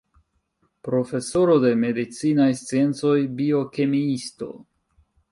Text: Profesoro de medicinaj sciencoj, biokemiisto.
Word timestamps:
Profesoro 0.85 1.57
de 1.65 1.73
medicinaj 1.81 2.47
sciencoj, 2.61 3.13
biokemiisto. 3.41 4.49